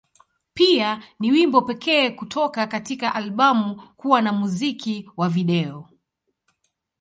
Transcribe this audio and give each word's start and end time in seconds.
Pia, 0.53 1.03
ni 1.19 1.31
wimbo 1.31 1.61
pekee 1.61 2.09
kutoka 2.11 2.67
katika 2.67 3.15
albamu 3.15 3.81
kuwa 3.97 4.21
na 4.21 4.33
muziki 4.33 5.11
wa 5.17 5.29
video. 5.29 5.89